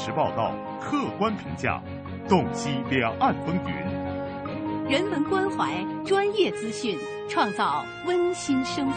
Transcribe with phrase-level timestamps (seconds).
[0.00, 1.78] 真实报道，客观评价，
[2.26, 5.74] 洞悉两岸风云，人文关怀，
[6.06, 6.96] 专业资讯，
[7.28, 8.94] 创造温馨生活。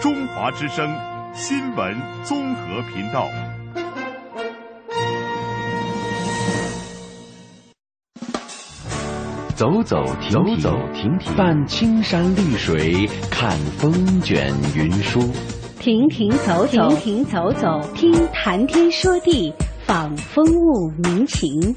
[0.00, 0.96] 中华之声
[1.34, 3.26] 新闻综合频道。
[9.56, 15.18] 走走停停，走走停停，伴青山绿水，看风卷云舒。
[15.86, 19.54] 停停走走，停停走走，听谈天说地，
[19.84, 21.76] 访风物民情。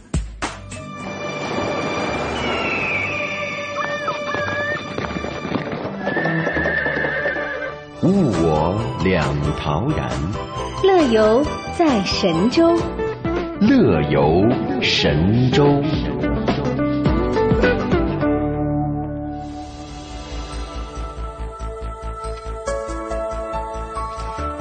[8.01, 9.23] 物我两
[9.59, 10.09] 陶然，
[10.83, 11.45] 乐游
[11.77, 12.75] 在神州。
[13.61, 14.43] 乐游
[14.81, 15.83] 神州。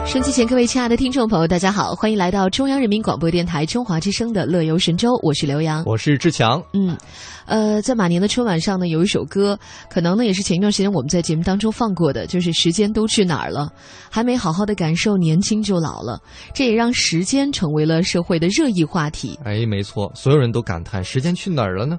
[0.09, 6.63] 收机前，各位亲爱的听众朋友，大家好，欢迎来到中央人民广播电台中华之声的《乐游神州》，我是刘洋，我是志强。
[6.73, 6.97] 嗯，
[7.45, 9.59] 呃，在马年的春晚上呢，有一首歌，
[9.91, 13.71] 可能呢也是前一段时间我们在节目当中放过的，就是“时间都去哪儿了”，
[14.11, 16.19] 还没好好的感受年轻就老了，
[16.55, 19.39] 这也让时间成为了社会的热议话题。
[19.45, 21.99] 哎，没错，所有人都感叹时间去哪儿了呢？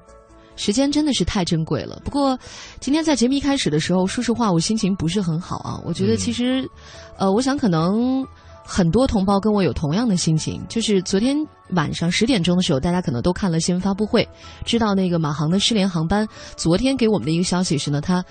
[0.60, 1.98] 时间真的是太珍贵了。
[2.04, 2.38] 不过，
[2.80, 5.80] 今天在节目一开始的时候，说实话，我心情不是很好啊。
[5.86, 6.68] 我觉得其实，
[7.16, 8.22] 呃，我想可能
[8.62, 10.62] 很多同胞跟我有同样的心情。
[10.68, 11.34] 就是昨天
[11.70, 14.28] 晚上十点钟的时候，大家可能都看了新闻发布会，
[14.66, 16.28] 知道那个马航的失联航班。
[16.56, 18.22] 昨天给我们的一个消息是呢，它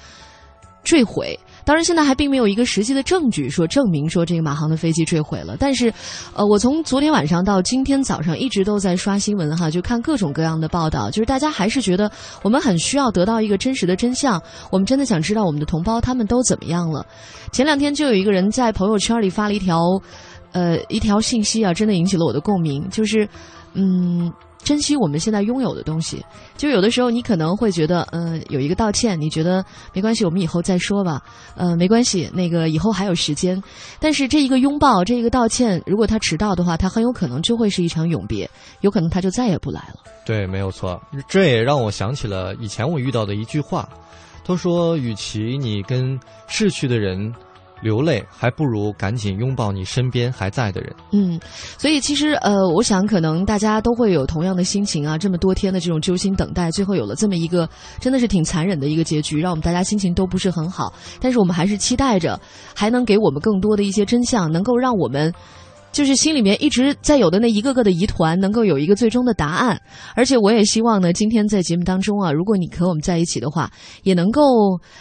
[0.84, 1.36] 坠毁。
[1.70, 5.56] 当然，现在还并没有一个实际的证据说证明说这个马航的飞机坠毁了。
[5.60, 5.94] 但是，
[6.34, 12.12] 呃，我从昨天晚上到今天早上一直都在刷新闻哈，就看各种各样的报道，就是大家还是觉得
[12.42, 14.42] 我们很需要得到一个真实的真相。
[14.72, 17.06] 我们真的想知道我们的同胞他们都怎么样了。
[17.52, 19.80] 前两天就有一个人在朋友圈里发了一条，
[20.54, 23.30] 呃，一条信息啊，真的引起了我的共鸣，就是，
[23.76, 24.34] 嗯。
[24.70, 26.24] 珍惜我们现在拥有的东西，
[26.56, 29.66] 就有的时候你可能会觉得，嗯，有一个道歉，你觉得
[29.96, 31.20] 没关系，我们以后再说吧，
[31.56, 33.60] 呃，没关系，那个以后还有时间。
[34.00, 38.48] 但是这一个拥抱，这一个道歉，如果他迟到的话，他很有可能就会是一场永别，
[38.82, 39.96] 有可能他就再也不来了。
[40.24, 43.90] 对，没有错，这也让我想起了以前我遇到的一句话，
[44.46, 46.16] 他说，与其你跟
[46.48, 47.34] 逝去的人。
[47.82, 50.96] 流泪，还不如赶紧拥抱你身边还在的人。
[51.12, 51.40] 嗯，
[51.78, 55.18] 所以其实呃，我想可能大家都会有同样的心情啊。
[55.18, 57.70] 这么多天的这种揪心等待，最后有了这么一个
[58.00, 60.94] 真的是挺残忍的一个结局，让我们大家心情都不是很好。
[61.20, 62.40] 但是我们还是期待着，
[62.76, 65.34] 还能给我们更多的一些真相，能够让我们。
[65.92, 69.80] 就是心里面一直在有的那一个个的疑团，能够有一个最终的答案。
[70.16, 73.70] 而且我也希望呢，今天在节目当中啊，如果你和我们在一起的话，
[74.04, 74.42] 也能够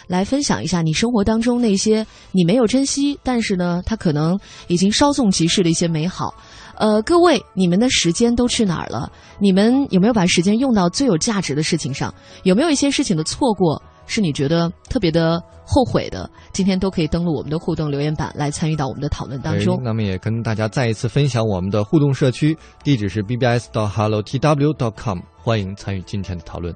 [0.07, 6.33] 来分享一下你生活当中那些你没有珍惜，但是呢，它可能已经稍纵即逝的一些美好。
[6.75, 9.11] 呃，各位，你们的时间都去哪儿了？
[9.37, 12.13] 你们有没有把时间用到最有价值的事情上？
[12.43, 13.81] 有没有一些事情的错过？
[14.09, 19.79] 是你觉得特别的后悔的，今天都可以登录我们的互动留言板来参与到我们的讨论当中。
[19.83, 26.75] 那么也跟大家再一次分享我们的互动社区，地址是 bbs 到 hellotw.com，欢迎参与今天的讨论。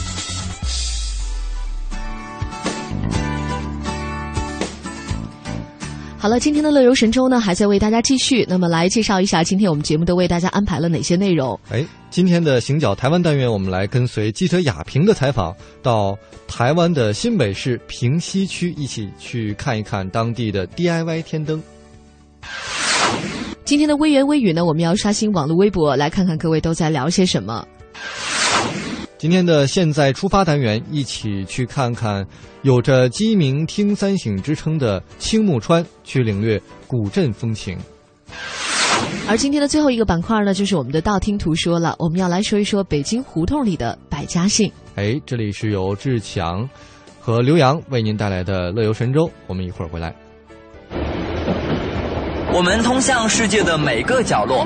[6.21, 8.45] 好了，今天的乐游神州呢，还在为大家继续。
[8.47, 11.59] 那么，来介绍一下今天我们节目都为大家安排了哪些内容？
[11.71, 15.51] 哎，今天的行脚台湾单元，我们来跟随记者雅平的采访，
[15.81, 16.15] 到
[16.47, 21.59] 台湾的新北市平西区，一起去看一看当地的 DIY 天灯。
[23.65, 27.67] 今天的微言微语呢，我们要刷新网络微博，来看看各位都在聊些什么。
[29.21, 32.25] 今天的现在出发单元，一起去看看
[32.63, 37.77] 有着“鸡鸣听三省”之称的青木川，去领略古镇风情。
[39.27, 41.95] 而今天的最后一个板块呢，就是我们的道听途说了。
[41.99, 44.71] 我们要来说一说北京胡同里的百家姓。
[44.95, 46.67] 哎，这里是由志强
[47.19, 49.29] 和刘洋为您带来的乐游神州。
[49.45, 50.11] 我们一会儿回来。
[52.51, 54.65] 我们通向世界的每个角落，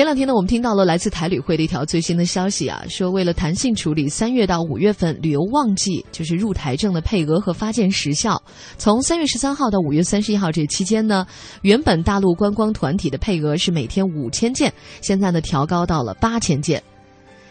[0.00, 8.42] 前两天呢，我们听到了来自台旅会的一条最新的消息啊，说为了弹性处理三月到五月份旅游旺季，就是入台证的配额和发件时效，
[8.78, 11.26] 从三月十三号到五月三十一号这期间呢，
[11.60, 16.82] 原本大陆观光团体的配额是每天五千件，现在呢调高到了八千件。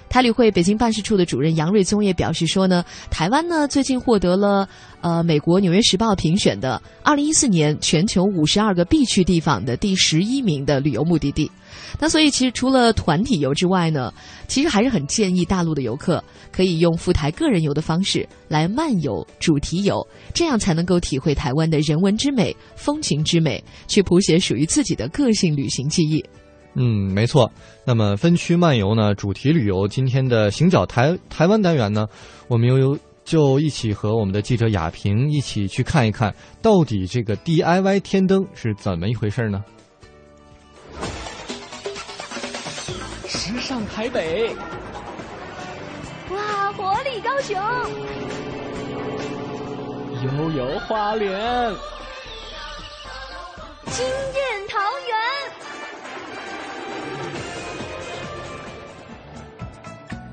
[0.10, 4.68] 台旅会北京办事处的主任杨瑞宗也表示说呢，台湾呢最近获得了
[5.02, 11.50] 呃美国《纽约时报》评选的二零一四年全球五十二个必去地方的第十一名的旅游目的地。
[12.00, 14.12] 那所以其实除了团体游之外呢，
[14.48, 26.24] 其实还是很建议大陆的游客可以用赴台个人游的方式来漫游、主题游，这样才能够体会台湾的人文之美、风情之美，去谱写属于自己的个性旅行记忆。
[26.82, 27.52] 嗯，没错。
[27.84, 29.14] 那么分区漫游呢？
[29.14, 32.08] 主题旅游今天的行脚台台湾单元呢，
[32.48, 39.62] 我们又就一起和我们的记者雅萍一起去看一看到底这个 DIY 天灯是怎么一回事呢？
[43.28, 44.56] 时尚台北，
[46.32, 47.62] 哇，活力高雄，
[50.24, 51.30] 悠游花莲，
[53.88, 54.80] 惊艳桃
[55.10, 55.20] 园。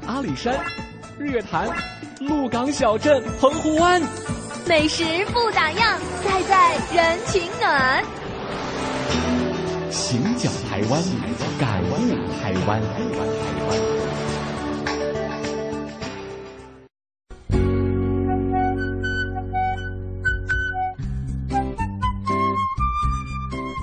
[0.06, 0.56] 阿里山、
[1.18, 1.68] 日月潭、
[2.20, 4.00] 鹿港小镇、澎湖湾，
[4.66, 8.04] 美食不打烊，在在人情暖。
[9.90, 11.02] 行脚台湾，
[11.58, 11.96] 感悟
[12.40, 12.80] 台湾。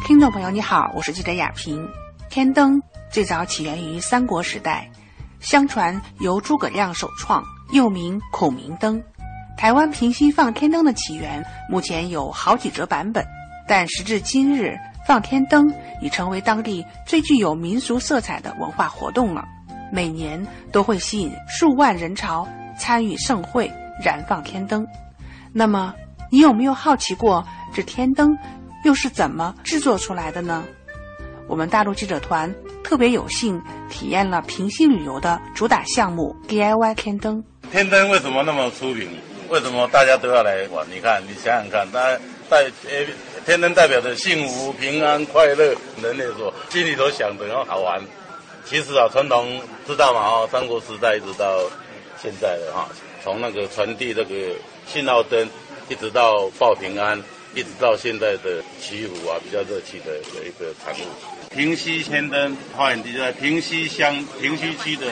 [0.05, 1.85] 听众朋友，你好，我是记者亚平。
[2.29, 2.81] 天灯
[3.11, 4.89] 最早起源于三国时代。
[5.43, 7.43] 相传由诸葛亮首创，
[7.73, 8.99] 又名孔明灯。
[9.57, 13.23] 台湾平西放天灯的起源，目前有好几则版本。
[13.67, 15.69] 但时至今日，放天灯
[16.01, 19.43] 已成为当地最具有民俗色彩的文化活动了。
[19.91, 20.41] 每年
[20.71, 22.47] 都会吸引数万人潮
[22.79, 23.69] 参与盛会，
[24.01, 24.87] 燃放天灯。
[25.51, 25.93] 那么，
[26.31, 28.35] 你有没有好奇过，这天灯
[28.85, 30.63] 又是怎么制作出来的呢？
[31.47, 32.53] 我们大陆记者团
[32.83, 37.43] 特别有幸体验了平西旅游的主打项目 DIY 天灯。
[37.71, 39.09] 天灯为什么那么出名？
[39.49, 40.85] 为什么大家都要来玩？
[40.89, 42.17] 你看，你想想看，它
[42.49, 43.05] 代呃
[43.45, 48.01] 天灯代表着幸福、平安、快乐，人类说心里头想的要好玩。
[48.65, 50.21] 其实啊，传统知道嘛？
[50.21, 51.59] 哦，三国时代一直到
[52.21, 52.87] 现在的哈，
[53.23, 54.33] 从那个传递这个
[54.87, 55.47] 信号灯，
[55.89, 57.21] 一直到报平安。
[57.55, 61.05] 一直到现在的祈福啊，比较热气的的一个产物。
[61.55, 65.05] 平西天灯花园地在平西乡平西区的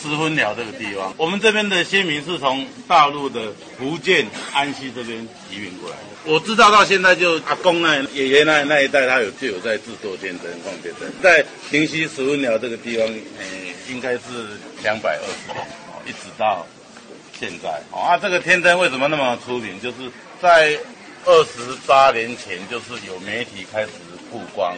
[0.00, 1.14] 石分寮这个地方。
[1.16, 5.18] 我们这边的先民是从大陆的福建安溪这边
[5.50, 6.02] 移民过来的。
[6.24, 14.20] 我知道到现在就阿公那爷爷那那一代，他有就有在制作天灯放天灯，在平西石分寮这个地方，诶，应该是
[14.82, 15.66] 两百二十年，
[16.04, 16.66] 一直到
[17.38, 17.80] 现在。
[17.96, 19.80] 啊，这个天灯为什么那么出名？
[19.80, 20.10] 就是
[20.42, 20.76] 在
[21.24, 23.88] 二十八年前，就是有媒体开始
[24.30, 24.76] 曝光，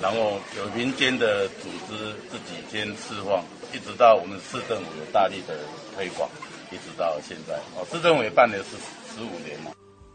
[0.00, 5.58] 然后有民间的组织自己先释放，一直到我们市政府有大力的
[5.96, 6.28] 推广，
[6.70, 7.54] 一直到现在。
[7.76, 8.76] 哦，市政府也办了十
[9.12, 9.72] 十五年了。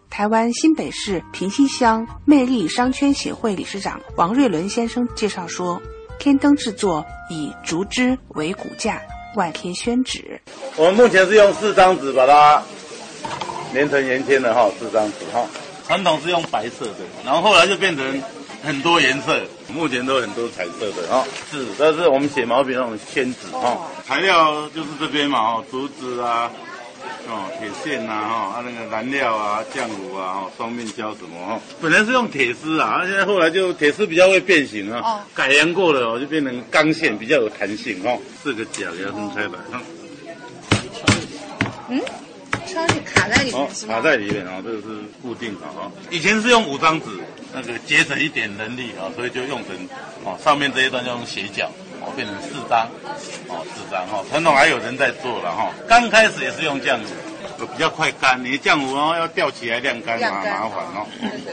[0.10, 5.82] 台湾新北市平溪乡魅力商圈协会理事长王瑞伦先生介绍说，
[6.20, 9.02] 天灯制作以竹枝为骨架，
[9.36, 10.40] 外贴宣纸。
[10.78, 12.64] 我们目前是用四张纸把它
[13.74, 15.46] 连成圆圈的哈，四张纸哈。
[15.86, 18.22] 传统是用白色的，然后后来就变成
[18.64, 21.26] 很多颜色，目前都很多彩色的哈。
[21.52, 23.78] 是，这是我们写毛笔那种宣纸哈。
[24.08, 26.50] 材料就是这边嘛哦，竹子啊，
[27.28, 31.60] 哦铁线呐哈，啊那个燃料啊，浆糊啊，哦双面胶什么哈。
[31.82, 38.18] 本来是用铁丝啊，现在后来就铁丝比较会变形啊，改良过了哦，就变成钢线，比较有弹性哈。
[38.42, 39.82] 四个角给它分开来哈。
[41.90, 42.02] 嗯。
[42.74, 44.88] 卡在里面卡在里面啊，这个是
[45.22, 45.92] 固定的哈。
[46.10, 47.08] 以前是用五张纸，
[47.54, 49.76] 那个节省一点人力啊，所以就用成
[50.24, 51.70] 哦，上面这一段就用斜角
[52.02, 52.90] 哦，变成四张
[53.48, 54.24] 哦，四张哈。
[54.30, 57.12] 传统还有人在做了哈，刚开始也是用这样子，
[57.60, 58.44] 比较快干。
[58.44, 61.06] 你浆糊哦要吊起来晾干嘛麻烦哦。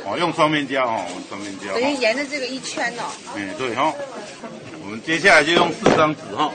[0.04, 1.74] 哦，用双面胶哦，双面胶。
[1.74, 3.04] 等于沿着这个一圈哦。
[3.36, 3.92] 嗯，对哈。
[4.82, 6.50] 我们接下来就用四张纸哈，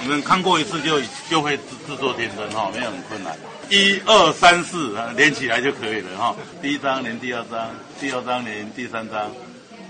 [0.00, 3.36] 你们看过一次就就会制制作天灯哈，没有很困难。
[3.68, 6.36] 一二三四连起来就可以了哈。
[6.62, 9.30] 第一张连第二张，第二张连第三张，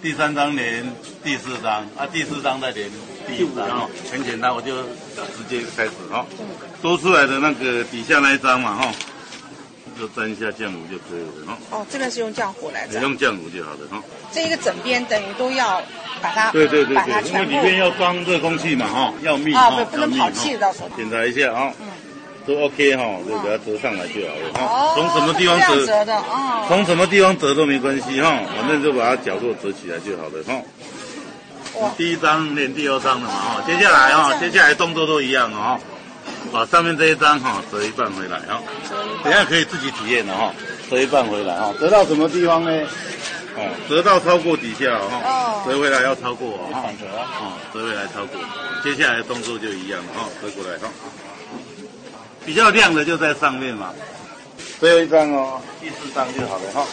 [0.03, 0.85] 第三张连
[1.23, 2.91] 第四张，啊，第四张再连
[3.27, 6.25] 第五张哦，很简单，我就直接开始哈。
[6.83, 8.93] 多出来的那个底下那一张嘛哈。
[9.97, 11.59] 就沾一下浆糊就可以了哈。
[11.71, 13.01] 哦，这个是用浆糊来的。
[13.01, 14.03] 用浆糊就好了哈。
[14.33, 15.81] 这一个整边等于都要
[16.21, 20.89] 把它，对对对对，因为里面要装热空气嘛哈，要密啊，不能跑气到时候。
[20.97, 21.87] 检查一下啊，嗯，
[22.47, 24.61] 都 OK 哈，就给它折上来就好了哈。
[24.65, 25.87] 哦，从什么地方折？
[25.87, 26.65] 折的哦。
[26.69, 30.61] 从什么地方折都没关系哈，反正就把它角落折起来就好了哈。
[31.97, 35.79] 第一张连第二张的嘛哈，接下来哈，接下来动作都一样哦。
[36.53, 38.63] 把上面这一张哈折一半回来哈，
[39.25, 40.53] 等下可以自己体验的哈，
[40.89, 42.71] 折一半回来哈，折到什么地方呢？
[43.57, 48.41] 哦，折到超过底下哈，折回来要超过哦，反折啊，折回来超过，
[48.85, 50.89] 接下来的动作就一样哈，折过来哈，
[52.45, 53.93] 比较亮的就在上面嘛，
[54.79, 56.87] 最后一张哦，第四张就好了哈，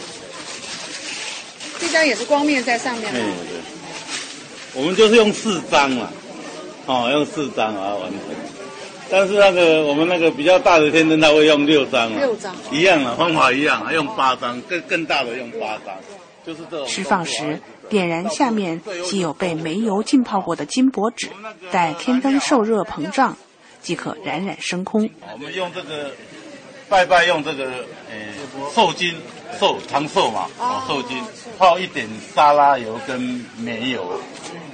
[1.79, 3.19] 这张也是光面在上面吗？
[3.19, 6.09] 对对，我们就是用四张嘛，
[6.85, 8.19] 哦，用四张啊完成。
[9.09, 12.55] 但是那个我们那个比较大的天灯，它会用六张，六张。
[12.71, 15.93] 一样的方法一样，用八张，更更大的用八张，
[16.45, 16.87] 就是这种。
[16.87, 21.27] 释放时，点燃下面既有被煤油浸泡过的金箔纸，
[21.71, 23.35] 待天灯受热膨胀，
[23.81, 25.09] 即可冉冉升空。
[25.33, 26.11] 我们用这个
[26.87, 28.33] 拜拜用这个呃
[28.73, 29.15] 寿金
[29.59, 31.23] 寿长寿嘛，哦寿金
[31.57, 34.19] 泡一点沙拉油跟煤油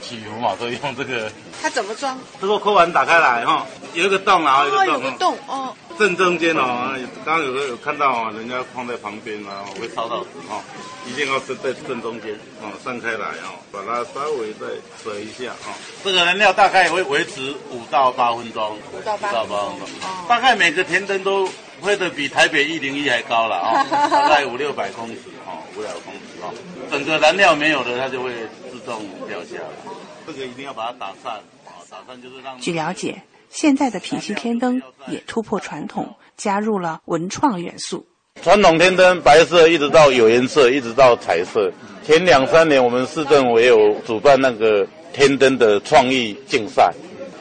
[0.01, 1.31] 起油嘛，所以用这个。
[1.59, 2.17] 它怎么装？
[2.39, 5.73] 这个扣环打开来哈，有一个洞啊，有一个洞哦。
[5.97, 10.61] 正中间哦，刚刚有个有看到啊，人家放在旁边啊，会烧到哦。
[11.07, 12.31] 一定要是在正中间
[12.61, 14.67] 哦，散开来哦，把它稍微再
[15.03, 15.73] 折一下哦。
[16.03, 19.57] 这个燃料大概会维持五到八分钟，五到八分钟。
[19.57, 20.25] 哦。
[20.29, 21.49] 大概每个甜灯都
[21.81, 25.15] 飞的比台北一零一还高了啊， 大概五六百公尺
[25.45, 26.53] 哦，五六百公尺哦。
[26.91, 28.31] 整个燃料没有了，它就会
[28.71, 29.91] 自动掉下来。
[30.25, 31.33] 这个一定要把它打散
[31.65, 32.59] 啊，打散就是让。
[32.59, 38.05] 据了解，现在的品系天灯也突破传统，加入了文创元素。
[38.43, 41.71] 传统天灯白色一直到有颜色，一直到彩色。
[42.05, 46.93] 前两三年我们市政府有主办那个天灯的创意竞赛，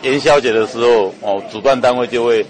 [0.03, 2.45] 元宵节的时候哦，主办单位就会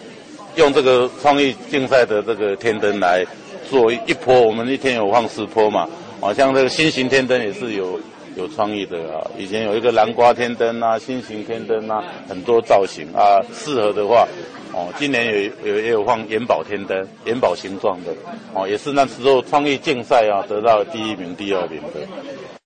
[0.57, 3.25] 用这个创意竞赛的这个天灯来
[3.71, 4.41] 做一波。
[4.41, 5.89] 我们一天有放四波嘛，
[6.21, 7.99] 好像这个新型天灯也是有。
[8.37, 14.29] 有创意的啊，以前有一个南瓜天灯啊，新型天灯啊，很多造型啊，适合的话，
[14.75, 18.13] 哦，今年有有也有放元宝天灯，元宝形状的，
[18.53, 22.66] 哦，也是那时候创意竞赛啊，得到第一名、第二名的。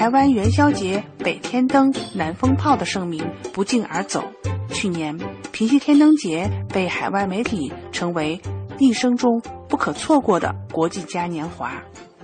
[0.00, 4.24] 台湾元宵节北天灯、南风炮的盛名不胫而走。
[4.72, 5.14] 去年，
[5.52, 8.40] 平溪天灯节被海外媒体称为
[8.78, 9.42] 一生中。
[9.68, 11.72] 不可错过的国际嘉年华，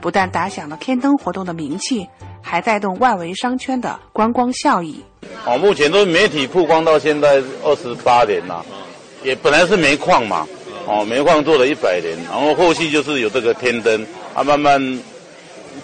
[0.00, 2.08] 不但打响了天灯活动的名气，
[2.42, 4.98] 还带动外围商圈的观光效益。
[5.44, 8.64] 哦，目前都媒体曝光到现在二十八年了，
[9.22, 10.48] 也本来是煤矿嘛，
[10.86, 14.02] 哦，煤矿做了一百年，然后后续就是有这个天灯，
[14.34, 14.80] 啊，慢慢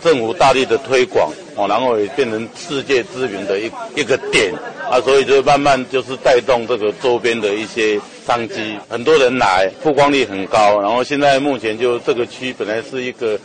[0.03, 4.53] 政府大力的推广，哦，然后也变成世界知名的一一个点，
[4.91, 8.01] 啊，所以就慢慢就是带动这个周边的一些。
[8.25, 10.81] 商机，很多人来，曝光率很高。
[10.81, 13.37] 然后现在目前就这个区本来是一个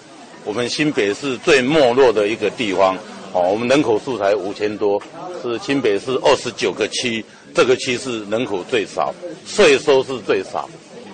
[0.46, 2.96] 我们新北市最没落的一个地方，
[3.34, 5.02] 哦，我们人口数才五千多，
[5.42, 9.12] 是新北市二十九个区，这个区是人口最少，
[9.48, 10.70] 税收是最少。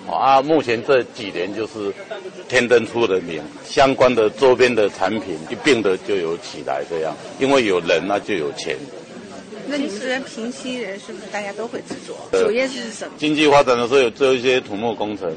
[0.09, 1.93] 啊，目前这几年就是
[2.47, 8.77] 天灯出的名，相关的周边的产品一并的就有起来这样，因为有人那就有钱。
[9.65, 12.17] 那你们这边平溪人是不是大家都会制作？
[12.31, 13.13] 主业是什么？
[13.17, 15.33] 经济发展的时候有做一些土木工程，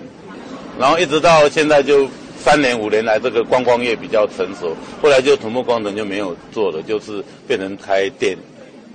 [0.79, 8.37] 然后一直到现在就三年五年来这个观光业比较成熟，后来就土木工程就没有做了，就是变成开店。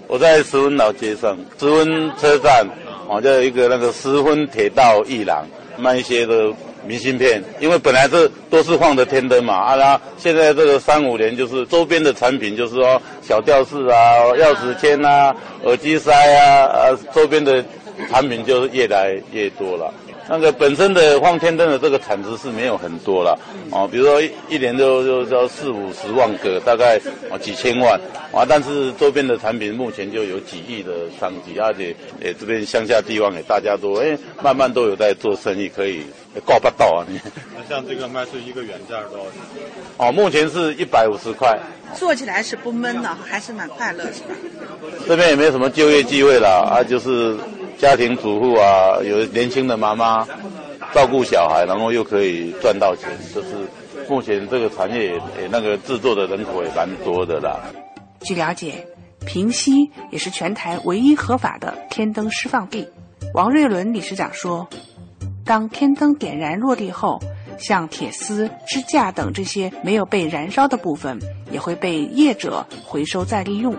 [0.07, 2.67] 我在石温老街上，石温车站，
[3.07, 5.47] 哦，就一个那个石温铁道艺廊
[5.77, 6.51] 卖一些的。
[6.83, 15.31] 明信片，因为本来这都是放的天灯嘛，啊，然后现在这个三五年就是周边的产品，就是说小吊饰啊、钥匙圈啊、
[15.63, 17.63] 耳机塞啊，呃，周边的
[18.09, 19.93] 产品就是越来越多了。
[20.29, 23.37] 那个本身的放天灯的这个产值是没有很多了，
[23.71, 26.97] 哦，比如说一一年就就就四五十万个，大概
[27.29, 27.99] 啊几千万
[28.31, 36.03] 啊，但是周边的产品目前就有几亿的商机，而且诶这边乡下地方也大家都诶慢慢都有在做生意，可以
[36.45, 37.19] 挂不到啊你。
[37.55, 39.63] 那像这个卖出一个原价多少钱？
[39.97, 41.59] 哦，目前是一百五十块。
[41.93, 44.35] 做起来是不闷的，还是蛮快乐，是吧？
[45.05, 47.35] 这边也没有什么就业机会了，啊，就是
[47.81, 50.23] 家庭主妇啊，有年轻的妈妈
[50.93, 53.47] 照顾小孩，然后又可以赚到钱，就是
[54.07, 57.59] 目前这个产业也那个制作的人口也蛮多的啦。
[58.19, 58.85] 据了解，
[59.25, 62.87] 平溪也是全台唯一合法的天灯释放地。
[63.33, 64.69] 王瑞伦理事长说，
[65.43, 67.19] 当天灯点燃落地后，
[67.57, 71.19] 像铁丝、支架等这些没有被燃烧的部分，
[71.51, 73.75] 也会被业者回收再利用。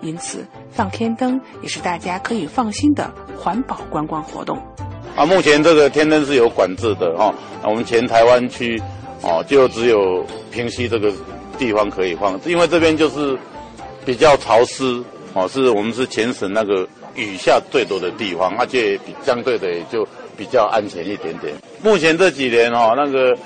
[0.00, 0.44] 因此，
[0.78, 4.56] 放天灯也是大家可以放心的环保观光活动。
[5.16, 7.34] 啊，目前这个天灯是有管制的哈。
[7.64, 8.80] 我们全台湾区
[9.22, 11.12] 哦，就只有平溪这个
[11.58, 13.36] 地方可以放，因为这边就是
[14.06, 15.02] 比较潮湿
[15.34, 20.06] 哦，是我们是全省那个雨下最多的地方，而且比相对的也就
[20.36, 21.52] 比较安全一点点。
[21.82, 23.36] 目前这几年哦，那个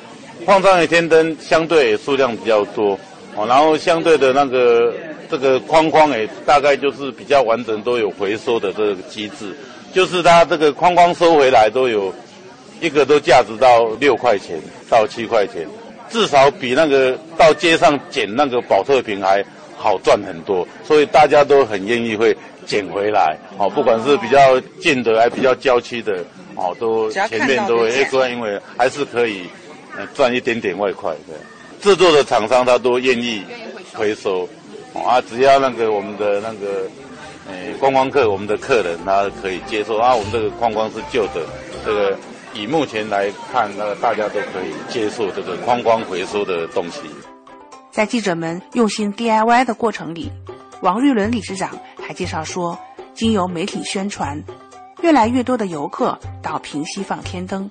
[0.44, 2.98] 放上的天灯相对数量比较多
[3.36, 4.92] 哦，然后相对的那个。
[5.30, 9.56] 这个框框也，大概就是比较完整，都有回收的这个机制，
[9.90, 12.12] 就是它这个框框收回来都有
[12.82, 14.60] 一个都价值到六块钱
[14.90, 15.66] 到七块钱，
[16.10, 19.42] 至少比那个到街上捡那个保特瓶还
[19.74, 22.36] 好赚很多，所以大家都很愿意会
[22.66, 26.22] 捡回来，哦，不管是比较近的还比较郊区的，
[26.56, 29.44] 哦，都前面都会诶，因为还是可以
[30.14, 31.32] 赚一点点外快的，
[31.82, 33.42] 制作的厂商他都愿意
[33.92, 34.48] 回收。
[34.94, 36.86] 啊，只要那个我们的那个，
[37.48, 41.44] 诶，观光客，我们的客人他可以接受啊，我们这个框框是旧的，
[41.84, 42.16] 这个
[42.54, 47.00] 以目前来看，那个大家都可以接受这个框框回收的东西。
[47.90, 50.30] 在记者们用心 DIY 的过程里，
[50.82, 51.70] 王玉伦理事长
[52.06, 52.78] 还介绍说，
[53.14, 54.42] 经由媒体宣传，
[55.00, 57.68] 越来越多的游客到平西放天灯。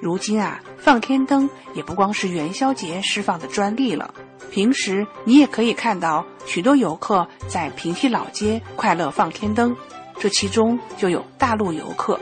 [0.00, 4.12] 如今啊，放天灯也不光是元宵节释放的专利了。
[4.50, 9.76] 平时你也可以看到许多游客在平溪老街快乐放天灯，
[10.18, 12.18] 这其中就有大陆游客。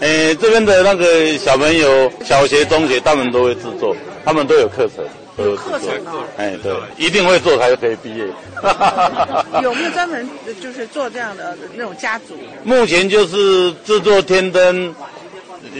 [0.00, 5.04] 呃，这边的那个小朋友，小学、中学，他们都会制作，他们都有课程，
[5.36, 6.12] 都有课程啊。
[6.36, 8.26] 哎，对，一定会做才可以毕业。
[9.62, 10.28] 有没有专门
[10.60, 12.36] 就是做这样的那种家族？
[12.64, 14.92] 目前就是制作天灯，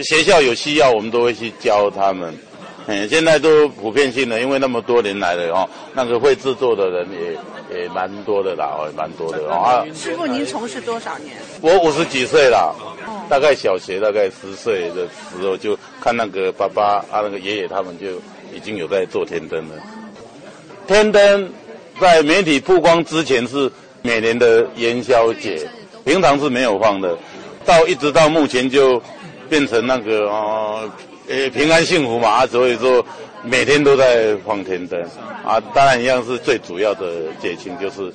[0.01, 2.33] 学校有需要，我们都会去教他们。
[2.85, 7.07] 嗯，现在都普遍性的，因为那么多年来了哦，那个会制作的人
[7.71, 9.87] 也也蛮多的啦，哦，蛮多的哦。
[9.95, 11.37] 师傅，您从事多少年？
[11.61, 12.75] 我五十几岁了，
[13.29, 18.07] 大概小学大概十岁的时候就看那个爸爸啊，那个爷爷他们就
[18.53, 19.75] 已经有在做天灯了。
[20.85, 21.49] 天灯
[22.01, 25.65] 在媒体曝光之前是每年的元宵节，
[26.03, 27.17] 平常是没有放的，
[27.63, 29.01] 到一直到目前就
[29.53, 30.89] 变成那个哦。
[31.29, 33.05] 呃，平安幸福嘛，啊所以说
[33.43, 34.99] 每天都在放天灯
[35.45, 35.61] 啊。
[35.73, 38.11] 当然一样是最主要的节庆就是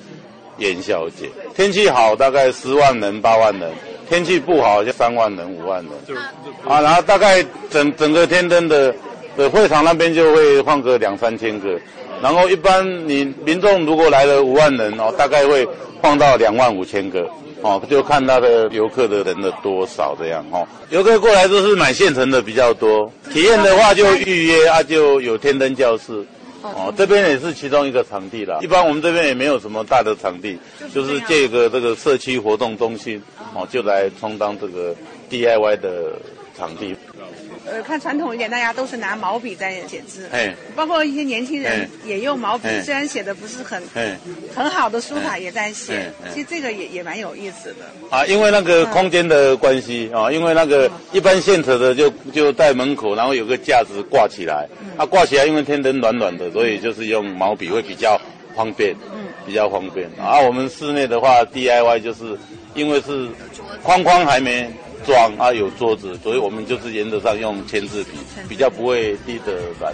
[0.57, 1.27] 元宵节。
[1.55, 3.71] 天气好大概十万人八万人，
[4.07, 6.17] 天气不好就三万人五万人。
[6.67, 8.93] 啊，然后大概整整个天灯的
[9.35, 11.79] 的会场那边就会放个两三千个，
[12.21, 15.67] 然后一般你民众如果来了五万人哦，大概会
[15.99, 17.27] 放到两万五千个。
[17.61, 20.67] 哦，就看他的游客的人的多少这样哦。
[20.89, 26.25] 游客过来都是买现成的比较多，体验的话就预约啊，就有天灯教室。
[26.61, 28.59] 哦，这边也是其中一个场地啦。
[28.61, 30.59] 一般我们这边也没有什么大的场地，
[30.93, 33.21] 就是借一个这个社区活动中心，
[33.53, 34.93] 哦，就来充当这个
[35.29, 36.11] DIY 的
[36.57, 36.93] 场地。
[37.71, 43.81] 呃，看传统一点，大家都是拿毛笔在写字，哎，包括一些年轻人也用毛笔，虽然写的不是很
[44.55, 46.11] 很好的书法，也在写。
[46.33, 47.85] 其实这个也也蛮有意思的。
[48.09, 58.19] 啊，因为那个空间的关系啊，因为那个一般现成的就就在门口，然后有个架子挂起来，啊挂起来，因为天灯暖暖的，所以就是用毛笔会比较
[58.55, 60.09] 方便，嗯，比较方便。
[60.19, 62.37] 啊，我们室内的话，DIY 就是
[62.73, 63.27] 因为是
[63.83, 64.69] 框框还没。
[65.09, 68.11] 装啊有桌子，所以我们就是原则上用签字笔，
[68.47, 69.91] 比较不会滴的软。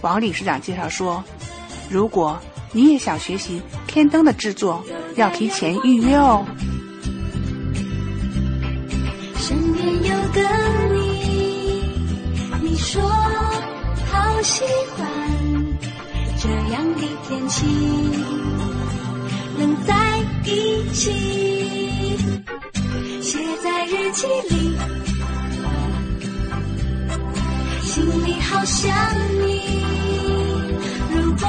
[0.00, 1.22] 王理事长介绍说，
[1.88, 2.36] 如果
[2.72, 4.84] 你也想学习天灯的制作，
[5.14, 6.44] 要提前预约哦。
[9.36, 10.42] 身边有个
[10.92, 11.84] 你，
[12.60, 13.00] 你说
[14.10, 14.64] 好喜
[14.96, 15.06] 欢
[16.40, 17.64] 这样的天气，
[19.56, 21.12] 能在一起。
[23.32, 24.76] 写在日记里
[27.80, 28.94] 心里好想
[29.40, 29.62] 你
[31.14, 31.48] 如果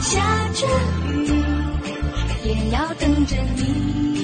[0.00, 0.66] 下着
[1.12, 1.44] 雨
[2.42, 4.17] 也要等着你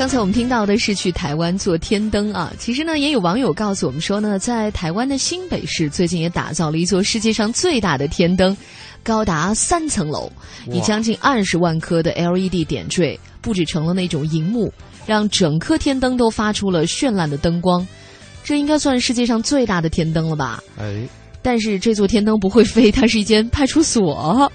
[0.00, 8.56] 刚才我们听到的是去台湾做天灯啊，其实呢，也有网友告诉我们说呢，在台湾的新北市最近也打造了一座世界上最大的天灯，
[9.02, 10.32] 高达三层楼，
[10.72, 14.72] 以将近二十万颗的 LED 点缀，布置成了那种荧幕，
[15.04, 17.86] 让整颗天灯都发出了绚烂的灯光。
[18.42, 20.62] 这应该算世界上最大的天灯了吧？
[20.78, 21.06] 哎，
[21.42, 24.50] 但是这座天灯不会飞，它是一间派出所。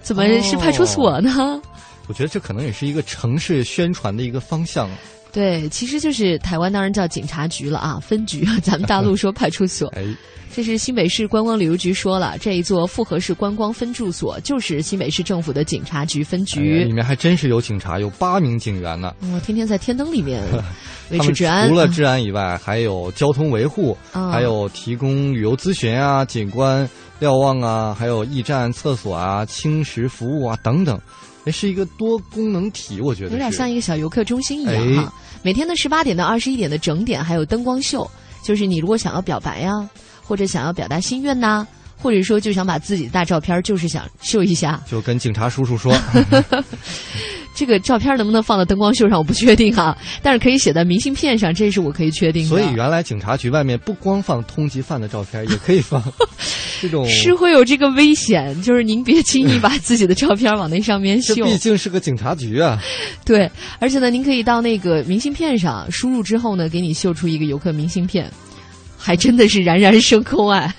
[0.00, 1.60] 怎么是派出所呢？
[2.10, 4.90] 我觉得这可能也是一个城市宣传的一个方向。
[5.30, 9.86] 对，其实就是台湾当然叫警察局了啊，分局， 咱们大陆说派出所。
[9.94, 10.04] 哎，
[10.52, 16.80] 这是新北市观光旅游局说了，这一座复合式观光分驻所就是新北市政府的警察局分局。
[16.80, 19.14] 哎、里面还真是有警察，有八名警员呢。
[19.20, 20.42] 我、哦、天天在天灯里面
[21.12, 21.68] 维持治安。
[21.68, 31.00] 除了治安以外，还有交通维护，嗯、还有提供旅游咨询啊、景观瞭望啊，还有驿站厕所啊、轻食服务啊等等。
[31.44, 35.02] 哎，是一个多功能体，我觉得有点像一个小游客中心一样哈。
[35.02, 38.08] 哎、每天的十八点到二十一点的整点还有灯光秀，
[38.44, 39.90] 就是你如果想要表白呀、啊，
[40.22, 45.94] 或者想要表达心愿呐、啊，或者说就想把自己的大照片，就是想秀一下，就跟警察叔叔说。
[47.60, 52.48] 这个照片能不能放到灯光秀上，我不确定哈， 但是可以写在明信片上，这是我可以确定的。
[52.48, 56.02] 所以原来警察局外面不光放通缉犯的照片， 也可以放
[56.80, 57.06] 这种。
[57.06, 61.34] 是会有这个危险，就是您别轻易把自己的照片往那上面秀。
[61.34, 62.82] 这毕竟是个警察局啊。
[63.26, 68.32] 对，而且呢，您可以到那个明信片上输入之后呢，给你秀出一个游客明信片，
[68.96, 70.74] 还真的是冉冉升空啊，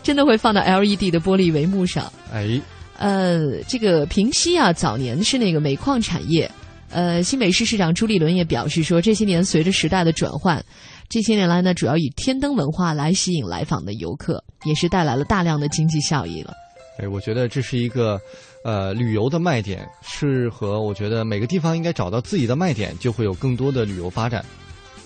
[0.00, 2.04] 真的会放到 LED 的玻璃帷幕上。
[2.32, 2.60] 哎。
[3.02, 6.48] 呃，这个平西啊，早年是那个煤矿产业。
[6.88, 10.64] 呃，新北市市长朱立伦也表示说，这些年随着时代的转换，
[11.08, 16.52] 这些年来呢，主要以天灯文化来吸引来访的游客， 也是带来了大量的经济效益了。
[16.98, 18.20] 哎，我觉得这是一个
[18.64, 24.44] 呃旅游的卖点，适合我觉得每个地方应该找到自己的卖点，就会有更多的旅游发展。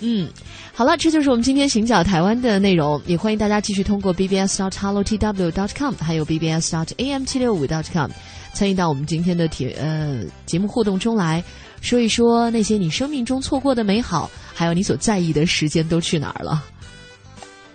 [0.00, 0.28] 嗯，
[0.74, 3.00] 好了，这就是我们今天行脚台湾的内容。
[3.06, 8.10] 也欢迎大家继续通过 bbs dot hello tw dot com，还有 bbs dot am 七六五 dot com
[8.52, 11.42] 参与到我们今天的铁呃节目互动中来，
[11.80, 16.62] 说一说那些你生命中错过的美好，还有你所在意的时间都去哪儿了。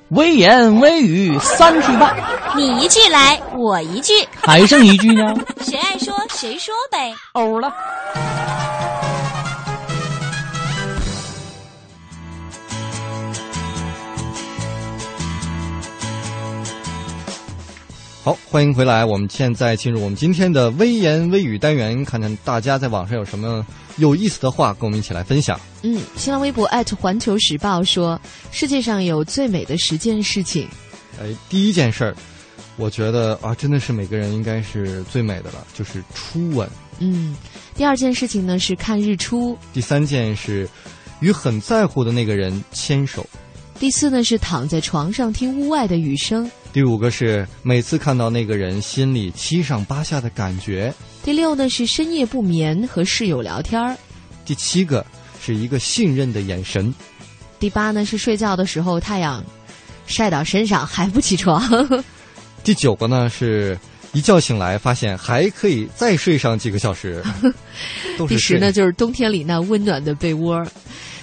[0.10, 2.16] 微言微语三句半，
[2.58, 5.34] 你一句来，我一句，还剩一句呢？
[5.62, 7.16] 谁爱说谁说呗。
[7.32, 7.72] 欧了。
[18.24, 19.04] 好，欢迎回来。
[19.04, 23.66] 我们现在进入我们今天的微言微语单元，看看大家在网上有什么
[23.98, 25.60] 有意思的话，跟我们一起来分享。
[25.82, 30.68] 嗯，新浪微博环球时报说，世界上有最美的十件事情。
[31.20, 32.16] 哎，第一件事儿，
[32.78, 36.70] 我觉得啊，真的是每个人应该是最美的了，就是初吻。
[37.00, 37.36] 嗯，
[37.76, 39.58] 第二件事情呢是看日出。
[39.74, 40.70] 第三件是
[41.22, 43.26] 与很在乎的那个人牵手。
[43.80, 46.50] 第四呢是躺在床上听屋外的雨声。
[46.74, 50.94] 第五个是每次看到那个人心里七上八下的感觉。
[51.22, 53.98] 第六呢是深夜不眠和室友聊天儿。
[54.46, 55.06] 第七个
[55.42, 56.94] 是一个信任的眼神。
[57.60, 59.44] 第八呢是睡觉的时候太阳
[60.08, 61.62] 晒到身上还不起床。
[62.64, 63.78] 第九个呢是
[64.14, 67.22] 一觉醒来发现还可以再睡上几个小时。
[68.30, 70.66] 第十呢就是冬天里那温暖的被窝。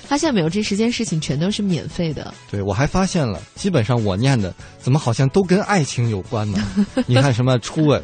[0.08, 2.32] 发现没有，这十件事情全都是免费的。
[2.50, 6.58] 对，我还发现了，基本上我念的怎么好像都跟爱情有关呢？
[7.06, 8.02] 你看什么初吻，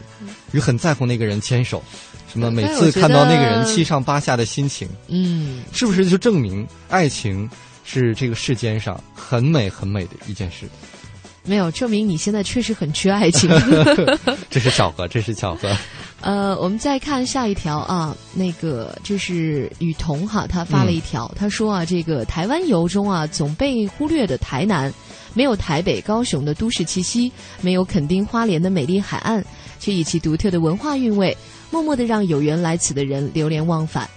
[0.53, 1.83] 与很在乎那个人牵手，
[2.31, 7.49] 什么每次看到那个人七上八下的心情，嗯，是不是就证明爱情
[7.85, 10.69] 是这个世间上很美很美的一件事？
[11.45, 13.51] 没有，证明你现在确实很缺爱情。
[14.49, 15.71] 这是巧合，这是巧合。
[16.23, 24.91] 呃，我们再看下一条啊，那个就是雨桐哈，他发了一条，他说啊，这个台湾游中啊，总被忽略的台南，
[25.35, 27.31] 没有台北、高雄的都市气息，
[27.61, 29.45] 没有垦丁、花莲的美丽海岸，
[29.79, 31.37] 却以其独特的文化韵味，
[31.71, 34.09] 默默的让有缘来此的人流连忘返。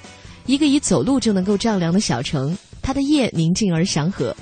[0.45, 4.33] 一个以走路就能够丈量的小城，它的夜宁静而祥和。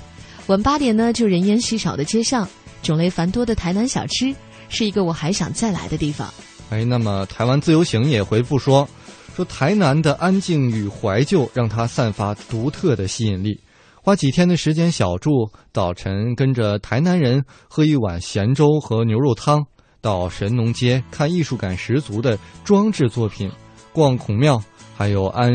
[0.46, 2.48] 晚八点呢，就人烟稀少的街上，
[2.86, 4.34] 种类繁多的台南小吃，
[4.68, 6.32] 是一个我还想再来的地方。
[6.70, 8.88] 哎，那么台湾自由行也回复说，
[9.34, 13.60] 说台南的安静与怀旧让它散发独特的吸引力。
[14.02, 19.64] 花几天的时间小住，早晨跟着台南人喝一碗咸粥和牛肉汤，
[20.00, 23.50] 到神农街看艺术感十足的装置作品，
[23.92, 24.62] 逛孔庙，
[24.96, 25.50] 还有安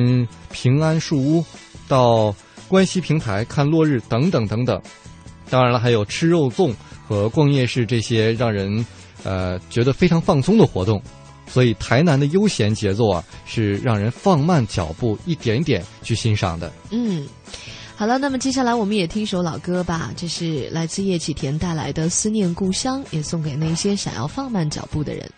[0.51, 1.45] 平安树屋，
[1.87, 2.35] 到
[2.67, 4.81] 关西平台看落日等等等等。
[5.49, 6.73] 当然了，还有吃肉粽
[7.11, 8.85] 和逛夜市这些让人。
[9.23, 10.99] 呃，觉得非常放松的活动，
[11.45, 16.73] 所以台南的悠闲节奏啊，是让人放慢脚步，一点点去欣赏的。
[16.89, 17.27] 嗯，
[17.95, 25.29] 好了，那么接下来我们也听一首老歌吧，这是来自叶启田带来的《思念故乡》，也送给那些想要放慢脚步的人。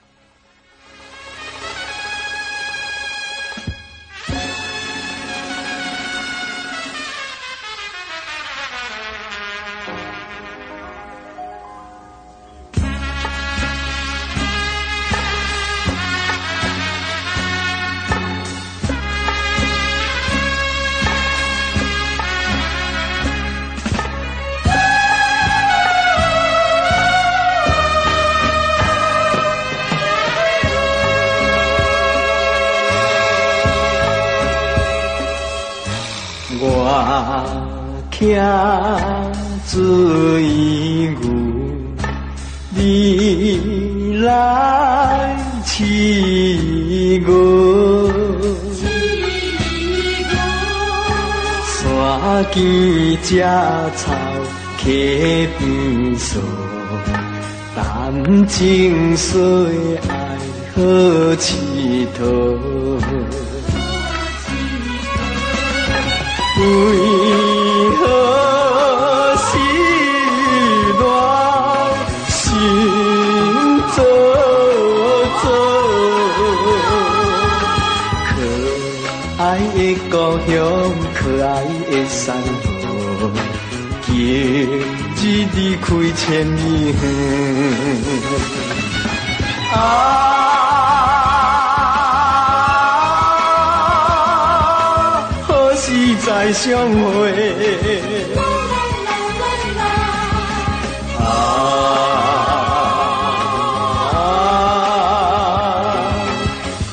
[52.43, 53.39] 山间食
[53.95, 54.12] 草，
[54.79, 56.41] 溪边坐，
[57.75, 59.65] 谈情说
[60.10, 60.12] 爱
[60.75, 60.82] 好
[61.38, 62.21] 佚佗。
[85.55, 86.95] 离开千里远。
[89.73, 90.21] 啊！
[96.25, 97.31] 再相会，
[101.19, 101.21] 啊，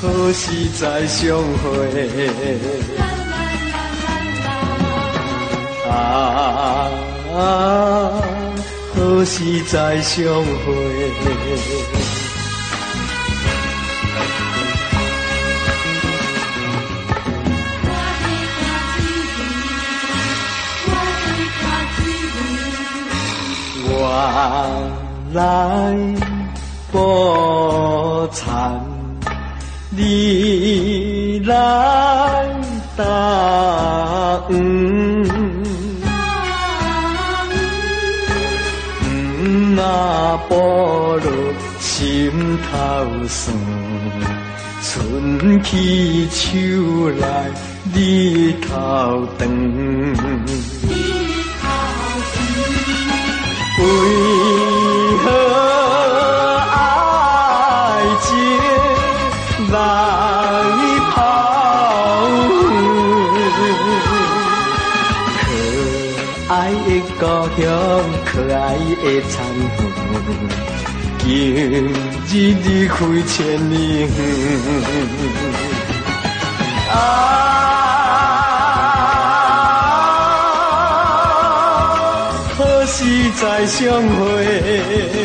[0.03, 0.43] 何时
[0.79, 1.69] 再相会？
[5.89, 5.89] 啊，
[9.21, 10.73] 何时再相会？
[23.93, 23.95] 我
[25.35, 25.39] 来
[26.91, 28.83] 补偿，
[29.91, 31.55] 你来
[32.97, 33.05] 答
[40.51, 42.75] 步落心头
[43.29, 43.57] 酸，
[44.83, 47.49] 春去秋来
[47.95, 49.47] 日头长。
[71.69, 72.97] 日离开
[73.27, 74.09] 千里远。
[76.95, 77.41] 啊。
[83.41, 85.20] 再相会，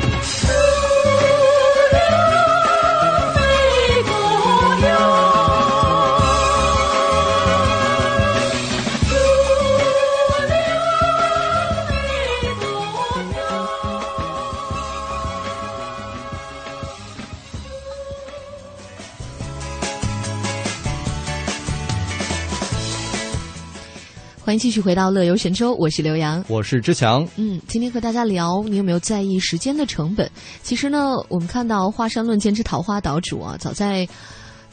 [24.49, 27.23] 欢迎继续回到乐游神州，我是刘洋，我是志强。
[27.35, 30.27] 嗯，今天和大家聊，你有没有在意时间的成本？
[30.63, 34.09] 其实呢，我们看到华山论剑之桃花岛主啊，早在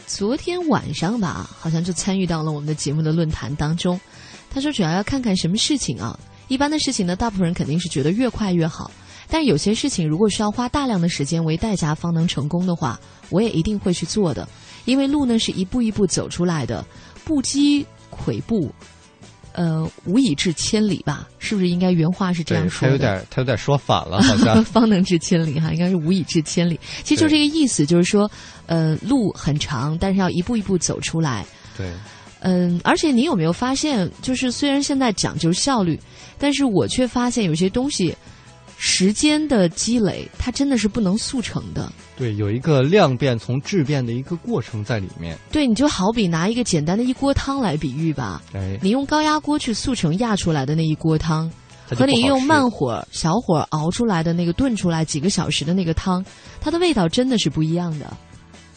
[0.07, 4.01] 昨天晚上吧，好像就参与到了我们的节目的论坛当中。
[4.49, 6.19] 他说，主要要看看什么事情啊。
[6.49, 8.91] 一般的事情呢，大部分人肯定是觉得越快越好，
[9.29, 14.49] 但有些事情如果需要花大量的时间为代价方能成功的话，我也一定会去做的，
[14.87, 16.83] 因为路呢是一步一步走出来的，
[17.27, 18.73] 不积跬步。
[19.57, 21.27] 呃，无以至千里吧？
[21.39, 22.89] 是不是应该原话是这样说的？
[22.89, 26.79] 他有点，他有点说反了，好像 方能至千里哈，应该是无以至千里。
[27.03, 28.31] 其实就这个意思，就是说，
[28.67, 31.45] 呃，路很长，但是要一步一步走出来。
[31.77, 31.91] 对。
[32.41, 35.99] 嗯，而且你有没有发现，就是虽然现在讲究效率，
[36.39, 38.15] 但是我却发现有些东西。
[38.79, 41.91] 时间的积累，它真的是不能速成的。
[42.17, 45.37] 对，有一个量变从质变的一个过程在里面。
[45.53, 48.43] 对，你就好比拿一个简单的一锅汤来比喻吧。
[48.55, 51.51] 哎，你用高压锅去速成压出来的那一锅汤，
[51.87, 56.25] 和你用慢火、小火熬出来的那个炖出来几个小时的那个汤，
[56.59, 58.17] 它的味道真的是不一样的。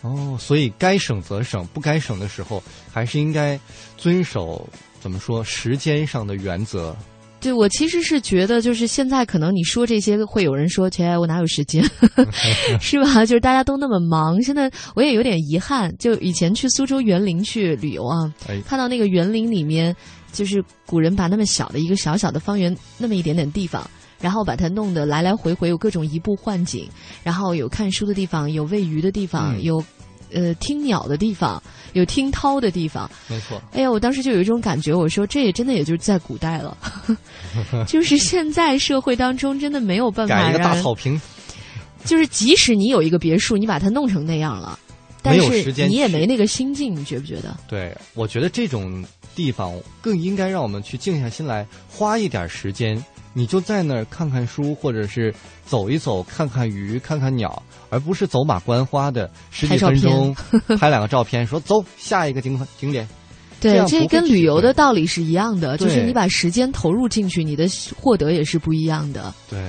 [0.02, 3.58] 哦，所以该省则省，不该省的时候，还是应该
[3.97, 4.67] 遵守
[4.99, 6.93] 怎么说时间上的原则。
[7.41, 11.84] 对，我其实是觉得，就是现在可能你说这些，会有人说：“切，我哪有时间？”
[12.82, 13.25] 是吧？
[13.25, 14.41] 就是大家都那么忙。
[14.41, 18.32] 现在我也有点遗憾，就以前去苏州园林去旅游啊，
[18.65, 19.95] 看到那个园林里面，
[20.34, 26.89] 就是古人把那么小的一个小小的方圆，那么一点点地方，然后把它弄得来来回回有各种移步换景，
[27.23, 29.84] 然后有看书的地方，有喂鱼的地方，有。
[30.34, 31.62] 呃，听鸟的地方，
[31.94, 33.62] 有听涛的地方，没错。
[33.72, 36.78] 哎呀，我当时就有一种感觉，我说这也真的也就是在古代了，
[37.88, 41.20] 就是现在社会当中真的没有办法改一个大草坪，
[42.06, 44.78] 就是即使你有一个别墅，你把它弄成那样了，
[45.22, 47.58] 但是你也没那个心境，你觉不觉得？
[47.68, 49.04] 对，我觉得这种
[49.36, 53.04] 地方更应该让我们去静下心来，花一点时间。
[53.34, 55.34] 你就在那儿看看书，或者是
[55.65, 60.36] 走一走，看看鱼，看看鸟，而不是走马观花的十几分钟
[60.80, 63.08] 拍两个照片，说走下一个景景点。
[63.62, 69.34] 对，这跟旅游的道理是一样的，就是你把时间投入进去，你的获得也是不一样的。
[69.50, 69.60] 对，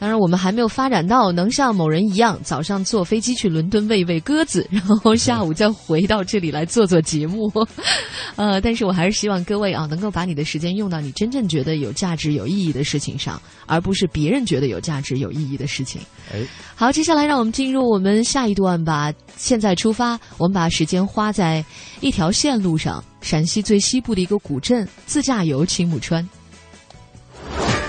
[0.00, 7.52] 当然我们还没有发展到能像某人一样，早上坐飞机去伦敦喂喂鸽子，然后下午再回到这里来做做节目。
[8.34, 16.00] 呃，但是我还是希望各位啊，能够把你的时间用到你真正觉得有价值、有意义的事情上，而不是别人觉得有价值、有意义的事情。
[16.32, 16.40] 哎，
[16.74, 19.12] 好，接下来让我们进入我们下一段吧。
[19.36, 21.62] 现在出发，我们把时间花在
[22.00, 23.04] 一条线路上。
[23.20, 26.26] 陕西最西部的一个古镇，自驾游青木川。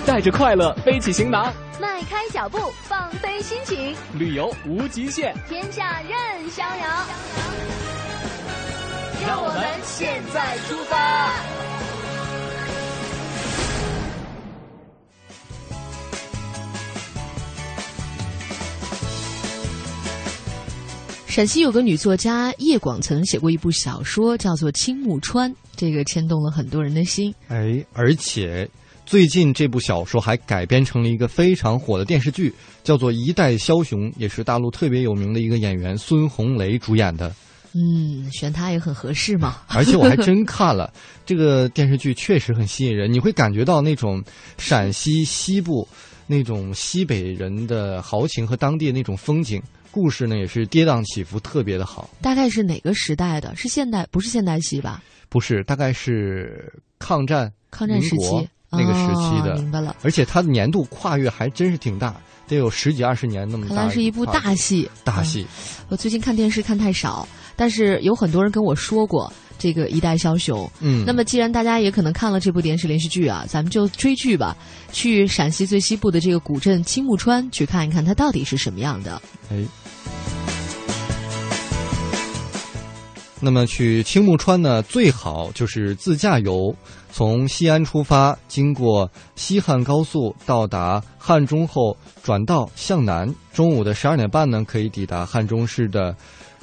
[0.06, 7.08] 带着快乐背起行囊，迈开脚步放飞心情，旅游无极限，天下任逍遥。
[9.26, 11.42] 让我们现在出发。
[21.26, 27.34] 陕西有个女作家叶广曾写过一部小说，叫做《青木川》，这个牵动了很多人的心。
[27.48, 28.70] 哎，而且
[29.12, 37.36] 最近这部小说还改编成了一个非常火的电视剧，叫做《一代枭雄》，也是大陆特别有名的一个演员孙红雷主演的。
[37.74, 39.64] 嗯，选他也很合适嘛。
[39.68, 40.94] 而且我还真看了
[41.26, 44.24] 这个电视剧，确实很吸引人，你会感觉到那种
[44.58, 45.86] 陕西西部
[46.26, 49.62] 那种西北人的豪情和当地那种风景。
[49.92, 52.10] 故事呢也是跌宕起伏，特别的好。
[52.22, 53.54] 大概是哪个时代的？
[53.58, 54.08] 是现代？
[54.10, 55.04] 不是现代戏吧？
[55.28, 59.56] 不是，大概是抗战、抗战时期那个时期的。
[59.56, 59.96] 明白了。
[60.02, 62.16] 而且它的年度跨越还真是挺大，
[62.48, 63.76] 得有十几二十年那么大。
[63.76, 64.90] 看来是一部大戏。
[65.04, 65.46] 大戏。
[65.90, 69.32] 我最近看电视看太少，但是有很多人跟我说过。
[69.60, 74.58] 这个一代枭雄，嗯，那么既然大家也可能看了这部电视连续剧啊，咱们就追剧吧，
[74.92, 79.22] 去陕西最西部的这个古镇青木川去看一看它到底是什么样的。
[79.52, 79.64] 哎，
[83.40, 86.76] 那么去青木川呢，最好就是自驾游，
[87.12, 96.16] 从西安出发，经过西汉高速到达汉中后转道向南，中午的十二点半呢，可以抵达汉中市的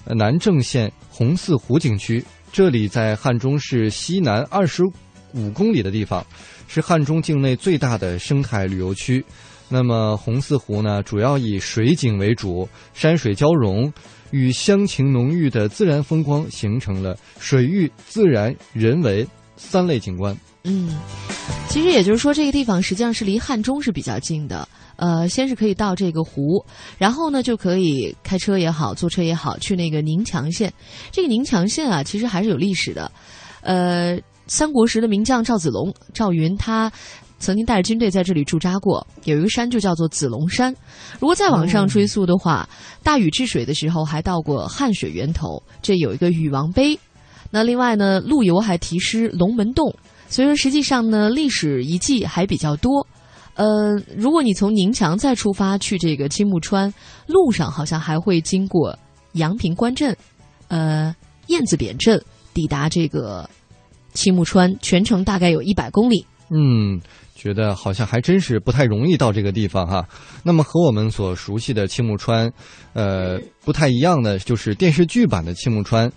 [0.06, 2.24] 南郑县红四湖景区。
[2.50, 4.82] 这里在汉中市西南二十
[5.34, 6.26] 五公里的地方，
[6.66, 9.22] 是汉中境内最大的生态旅游区。
[9.68, 13.92] 那么红四湖呢，主要以水景为主，山水交融，
[14.30, 19.28] 与乡情浓郁的自然风光形成了水域、自然、人为
[19.58, 20.34] 三类景观。
[20.64, 20.96] 嗯，
[21.68, 24.66] 其实也就是说，这个地方实际上是离汉中是比较近的。
[24.96, 26.64] 呃，先是可以到这个湖，
[26.98, 30.72] 然后呢就可以开车也好，坐车也好，去那个宁强县。
[31.12, 33.10] 这个宁强县啊，其实还是有历史的。
[33.60, 36.90] 呃，三国时的名将赵子龙、赵云，他
[37.38, 40.74] 曾经带着军队在这里驻扎过，有一个山就叫做子龙山。
[41.20, 42.68] 如果再往上追溯的话，
[43.04, 46.98] 大禹治水的时候还到过汉水源头，这有一个禹王碑。
[47.50, 49.94] 那另外呢，陆游还题诗龙门洞，
[50.28, 53.06] 所以说实际上呢，历史遗迹还比较多。
[53.54, 56.92] 呃，如果你从宁强再出发去这个青木川，
[57.26, 58.96] 路上好像还会经过
[59.32, 60.16] 阳平关镇，
[60.68, 61.14] 呃，
[61.48, 62.22] 燕子扁镇，
[62.54, 63.48] 抵达这个
[64.12, 66.24] 青木川，全程大概有一百公里。
[66.50, 67.00] 嗯，
[67.34, 70.06] 觉得好像还真是不太容易到这个地方哈。
[70.44, 72.48] 那么和我们所熟悉的青木川，
[72.92, 76.10] 呃，不太一样的就是电视剧版的青木川。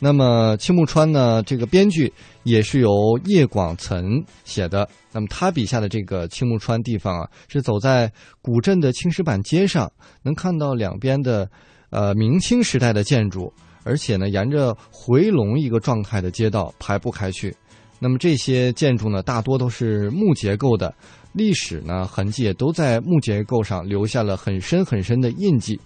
[0.00, 2.12] 那么青木川呢，这个编剧
[2.44, 2.90] 也是由
[3.24, 4.88] 叶广岑写的。
[5.10, 9.90] 那么他笔下的这个青木川地方啊，是走在古镇的青石板街上，
[10.22, 11.50] 能看到两边的
[11.90, 17.54] 呃明清时代的建筑，而且呢，沿着回龙一个状态的街道排布开去。
[17.98, 20.94] 那么这些建筑呢，大多都是木结构的，
[21.32, 25.80] 历史呢痕迹也都在木结构上留下了很深很深的印记。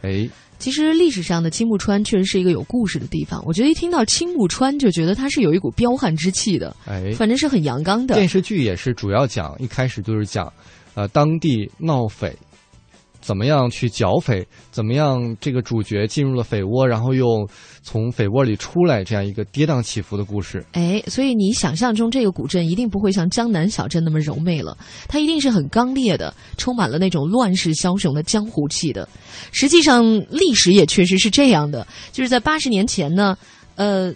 [0.00, 0.26] 哎，
[0.58, 3.42] 其实历史上的青木川确实是一个有故事的地方。
[3.46, 8.14] 我觉得一听到青木川，就觉得它是有一股彪悍之气的，哎，反正是很阳刚的。
[8.14, 10.52] 电视剧也是主要讲，一开始就是讲，
[10.94, 12.34] 呃，当地闹匪，
[13.20, 17.46] 怎么样去剿匪，怎么样这个主角进入了匪窝，然后又
[17.82, 20.64] 从匪窝里出来，这样一个跌宕起伏的故事。
[20.72, 24.76] 哎，所以你想象中这个古镇一定不会像江南小镇那么柔媚了，
[25.08, 29.08] 它一定是很刚烈的，充满了那种乱世枭雄的江湖气的。
[29.52, 33.36] 实际上，历史也确实是这样的，就是在八十年前呢，
[33.76, 34.14] 呃。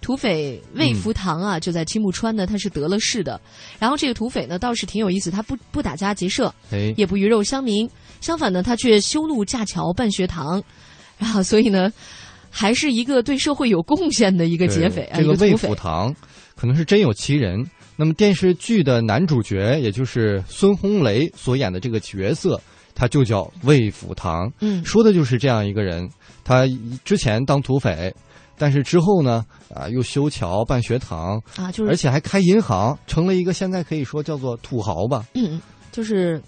[0.00, 3.40] 土匪魏福堂啊，就在青木川呢，他是得了势的。
[3.78, 7.88] 然后这个土匪呢，倒是挺有意思，他不不打家劫舍，哎，也不鱼肉乡民，
[8.24, 10.62] 相反呢，他却修路架桥办学堂，
[11.18, 11.92] 然后所以呢，
[12.48, 16.14] 还是一个对社会有贡献的一个劫匪啊，这个魏一土匪福堂
[16.56, 17.62] 可能是真有其人。
[17.96, 22.58] 那么电视剧的男主角，也就是孙红雷所演的这个角色，
[22.94, 24.50] 他就叫魏福堂。
[24.60, 26.08] 嗯，说的就是这样一个人。
[26.42, 26.64] 他
[27.04, 28.10] 之前当土匪。
[28.56, 29.44] 但是之后呢，
[29.74, 35.24] 啊，又修桥、办学堂啊，就是而且还开银行，成了一个现在可以说叫做土豪吧。
[35.34, 35.60] 嗯，
[35.90, 36.40] 就是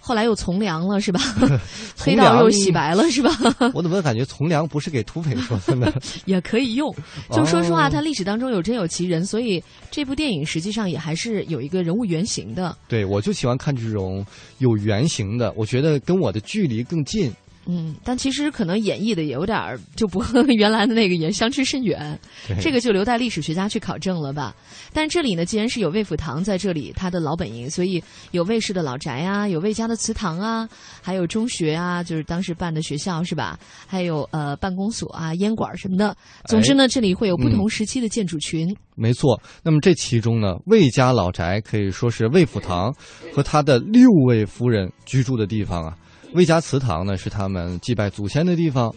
[0.00, 1.20] 后来又从良了，是吧？
[1.98, 3.30] 黑道又洗白了，是吧？
[3.74, 5.92] 我怎么感觉从良不是给土匪说的呢？
[6.24, 6.94] 也可以用。
[7.30, 12.76] 就说实话，哦它历史当中有真有其人，所以这部电影实际上也还是有一个人物原型的。
[12.88, 14.24] 对，我就喜欢看这种
[14.58, 17.32] 有原型的，我觉得跟我的距离更近。
[17.70, 22.18] 嗯，但其实可能演绎的也有点儿就不和 原来的那个也相去甚远，
[22.62, 24.56] 这个就留待历史学家去考证了吧。
[24.90, 30.66] 但这里呢，既然是有魏府堂在这里，他的老本营，所以有魏氏的老宅啊，有魏家的祠堂啊，
[31.02, 33.58] 还有中学啊，就是当时办的学校是吧？
[33.86, 36.16] 还有呃办公所啊、烟馆什么的。
[36.46, 38.74] 总之呢，这里会有不同时期的建筑群。
[38.94, 42.90] 没错，那么这其中呢，魏家老宅可以说是魏府堂
[43.34, 45.94] 和他的六位夫人居住的地方啊。
[46.34, 48.94] 魏家祠堂呢是他们祭拜祖先的地方，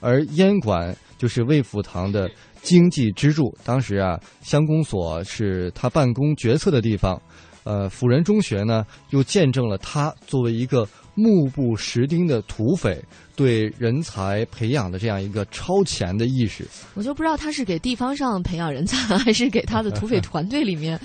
[0.00, 2.30] 而烟馆就是魏府堂的
[2.62, 3.56] 经济支柱。
[3.64, 7.20] 当时啊，乡公所是他办公决策的地方，
[7.64, 13.02] 呃，辅仁中学呢又见证了他作为一个目不识丁的土匪
[13.36, 16.66] 对人才培养的这样一个超前的意识。
[16.94, 20.98] 我就不知道他是给地方上培养人才，还是给他的土匪团队里面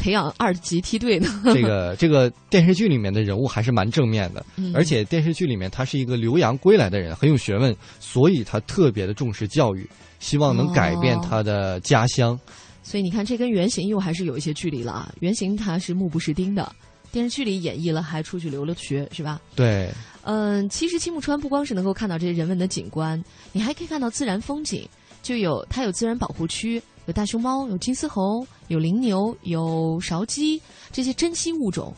[0.00, 1.28] 培养二级梯队呢？
[1.52, 9.88] 这个这个电视剧里面的人物还是蛮正面的，嗯而且电视剧里面他是一个留洋归来的人，很有学问，所以他特别的重视教育，
[10.18, 12.38] 希望能改变哦他的家乡。
[12.82, 15.12] 所以你看，这跟原型又还是有一些距离了啊。
[15.20, 16.74] 原型他是目不识丁的，
[17.12, 19.38] 电视剧里演绎了，还出去留了学，是吧？
[19.54, 19.90] 对，
[20.22, 23.22] 嗯，其实青木川不光是能够看到这些人文的景观，
[23.52, 24.88] 你还可以看到自然风景，
[25.22, 31.92] 就有它有自然保护区，有大熊猫，有金丝猴，有羚牛，有勺鸡这些珍稀物种，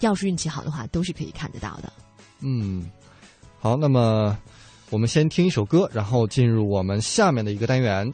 [0.00, 1.92] 要是运气好的话，都是可以看得到的。
[2.40, 2.90] 嗯，
[3.60, 4.36] 好，那么
[4.90, 8.12] 我们先听一首歌，然后进入我们下面的一个单元。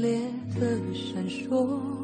[0.00, 0.18] 烈
[0.58, 1.99] 的闪烁，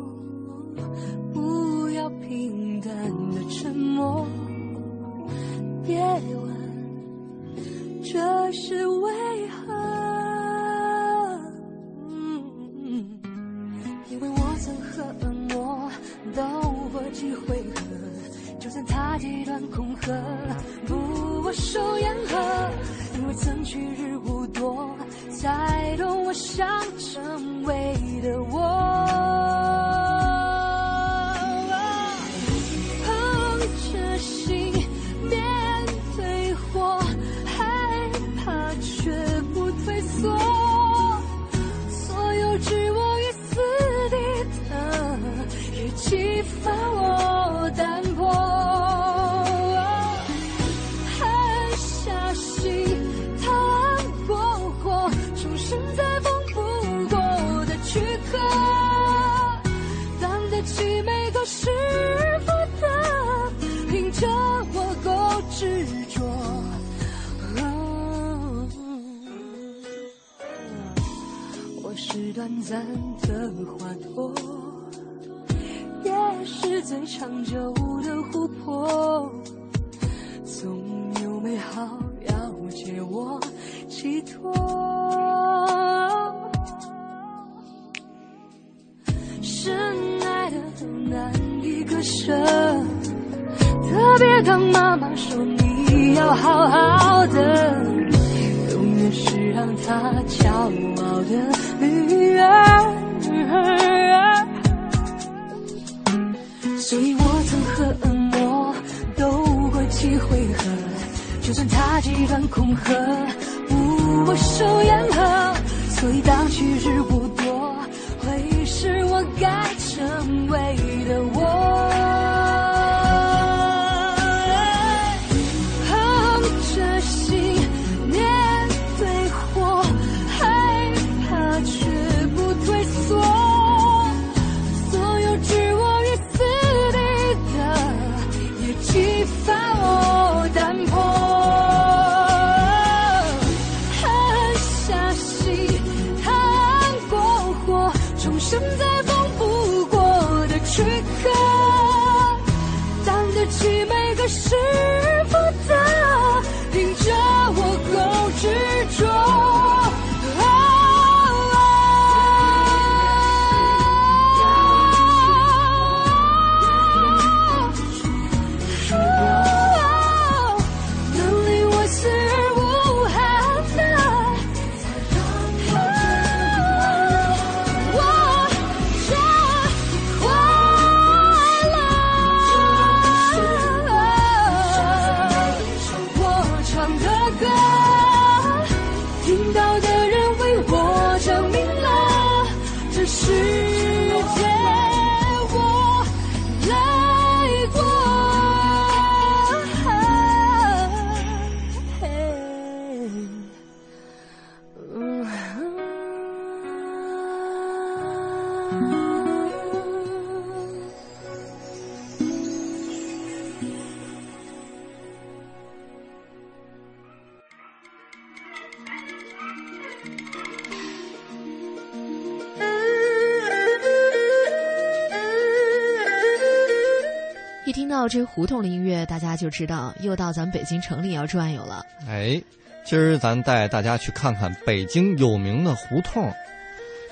[227.96, 231.82] 到这胡同的音乐，大家就知道又到咱们北京城里要转悠了。
[232.06, 232.38] 哎，
[232.84, 236.30] 今儿咱带大家去看看北京有名的胡同。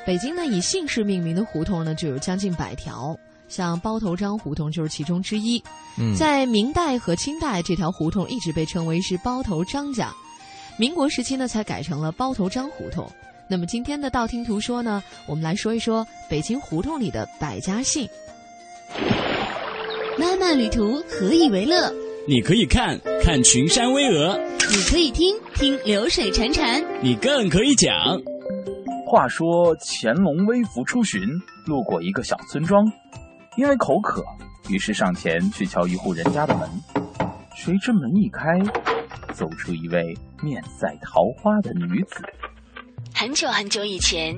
[0.05, 3.18] 北京呢，以姓氏命名的胡同呢就有将近百条，
[3.49, 5.59] 像包头张胡同就是其中之一。
[5.99, 10.12] 嗯在明代和清代，这条胡同一直被称为是包头张家，
[10.76, 13.11] 民国时期呢才改成了包头张胡同。
[13.49, 18.07] 那么今天的道听途说呢，我们来说一说北京胡同里的百家姓。
[20.25, 21.93] 漫漫旅途，何以为乐？
[22.27, 27.93] 你可以看看群山巍峨，你可以听听流水潺潺，你更可以讲。
[29.07, 31.20] 话说乾隆微服出巡，
[31.66, 32.91] 路过一个小村庄，
[33.59, 34.25] 因为口渴，
[34.70, 36.70] 于是上前去敲一户人家的门。
[37.55, 38.59] 谁知门一开，
[39.35, 42.22] 走出一位面赛桃花的女子。
[43.14, 44.35] 很久很久以前，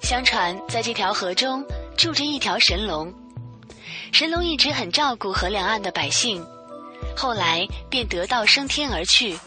[0.00, 1.62] 相传在这条河中
[1.98, 3.12] 住着一条神龙。
[4.12, 6.44] 神龙一直很照顾河两岸的百姓，
[7.16, 9.38] 后来便得道升天而去。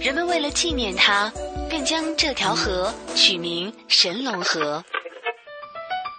[0.00, 1.32] 人们为了纪念他，
[1.68, 4.82] 便将这条河取名神龙河。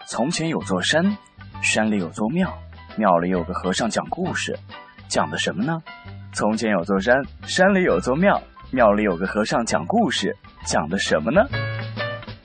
[0.08, 1.18] 从前有座山，
[1.62, 2.52] 山里有座庙，
[2.98, 4.58] 庙里有个和尚讲故事，
[5.08, 5.82] 讲的什么呢？
[6.34, 8.42] 从前有座山，山里有座庙，
[8.72, 10.36] 庙里有个和尚讲故事，
[10.66, 11.42] 讲的什么呢？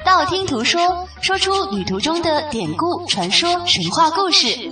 [0.05, 4.71] 道听途说，说出旅途中的典故、传说、神话故事。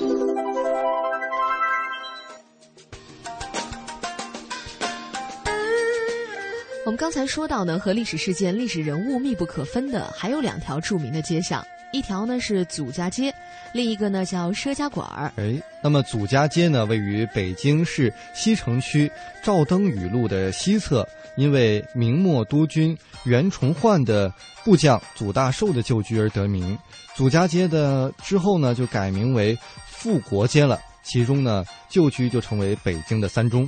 [6.92, 13.34] 们刚才说到呢，和历史事件、历史人物密不可分的，还有两条著名的街巷，一条呢是祖家街，
[13.72, 15.32] 另一个呢叫佘家馆儿。
[15.36, 19.10] 哎，那么祖家街呢，位于北京市西城区
[19.42, 24.30] 赵登禹路的西侧，因为明末督军袁崇焕的
[24.62, 26.78] 部将祖大寿的旧居而得名。
[27.16, 30.78] 祖家街的之后呢，就改名为富国街了。
[31.02, 33.66] 其中呢，旧居就成为北京的三中。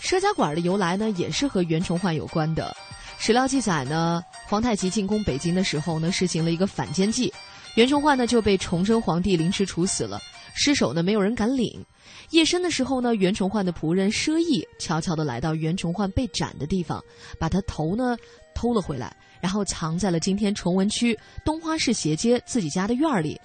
[0.00, 2.74] 佘家馆的由来呢，也是和袁崇焕有关的。
[3.18, 7.32] 史料记载呢，皇太极进攻北京的时候呢，实行了一个反间计，
[7.74, 10.20] 袁崇焕呢就被崇祯皇帝临时处死了，
[10.54, 11.84] 尸首呢没有人敢领。
[12.30, 17.02] 夜深的时候呢，袁崇焕的仆人佘义悄悄地来到袁崇焕被斩的地方，
[17.38, 18.16] 把他头呢
[18.54, 23.38] 偷了回来，然后藏在了今天崇文区东花市斜街自己家的院里。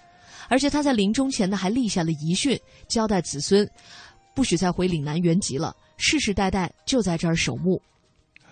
[0.49, 3.67] 而且他在临终前呢，还立下了遗训，交代子孙，
[4.35, 7.81] 不许再回岭南原籍了，世世代代就在这儿守墓。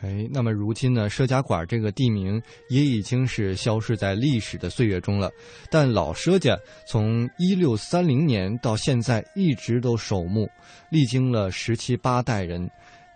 [0.01, 5.29] 哎，那么如今呢，佘家馆这个地名也已经是消失在历史的岁月中了。
[5.69, 10.49] 但老佘家从一六三零年到现在一直都守墓，
[10.89, 12.67] 历经了十七八代人。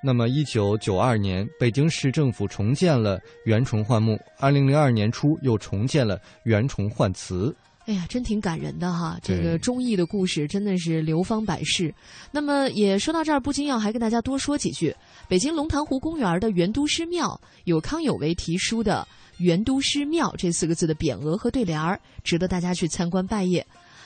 [0.04, 7.56] 那么一九九二年，北京市政府重建了袁崇焕墓，二零零二年初又重建了袁崇焕祠。
[7.86, 9.20] 哎呀，真挺感人的哈！
[9.22, 11.94] 这个忠义的故事真的是流芳百世。
[12.32, 14.96] 那么也说到这儿，不禁要还跟大家多说几句。
[15.28, 19.08] 北京龙潭湖公园的元都师庙有康有为题书的
[19.38, 23.64] “元都师庙”这四个字的匾额和对联儿，值得大家去参观拜谒。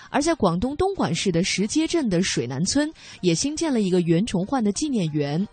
[0.09, 5.47] 而在广东东莞市的石碣镇的水南村，也新建了一个袁崇焕的纪念园。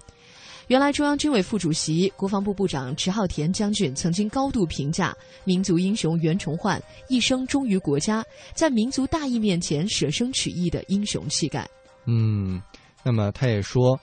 [0.69, 11.65] 原来，中央军委副主席、国防部部长迟浩田将军曾经高度评价民族英雄袁崇焕一生忠于国家，在民族大义面前舍生取义的英雄气概。
[12.07, 12.61] 嗯，
[13.05, 13.97] 那么他也说，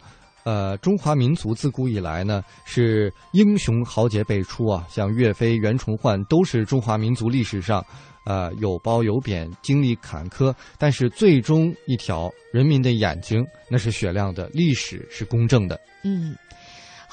[0.46, 7.86] 呃，中华民族自古以来呢是英雄豪杰辈出啊，像岳飞、袁崇焕都是中华民族历史上，
[8.26, 15.78] 呃，有褒有贬，经历坎坷，但是最终一条，人民的眼睛那是雪亮的，历史是公正的。
[16.06, 16.34] 嗯。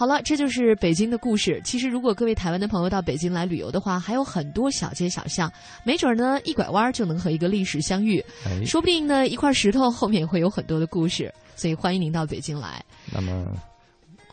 [0.01, 1.61] 好了，这就是北京的故事。
[1.63, 5.53] 其实，如果各位台湾的朋友到北京来旅游的话，还有很多小街小巷，
[5.85, 8.19] 没准呢一拐弯就能和一个历史相遇。
[8.47, 11.31] 哎，说不定呢一块石头后面会有很多的故事。
[11.55, 12.83] 所以欢迎您到北京来。
[13.13, 13.45] 那么，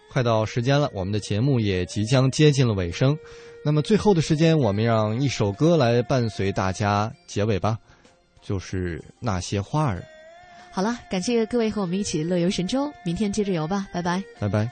[0.09, 3.13] 快到时间了，我们的节目也即将接近了尾声。
[3.65, 7.77] 那么最后的时间，我们让一首歌来伴随大家结尾吧，
[8.41, 10.01] 就是那些花儿。
[10.71, 14.69] 好了，感谢各位和我们一起乐游神州，明天接着游吧，拜拜，拜拜。